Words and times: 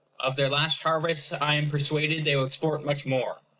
Of 0.19 0.35
their 0.35 0.49
last 0.49 0.81
harvest 0.81 1.31
I 1.31 1.53
am 1.53 1.69
persuaded 1.69 2.25
they 2.25 2.35
will 2.35 2.45
export 2.47 2.83
much 2.83 3.05
more. 3.05 3.41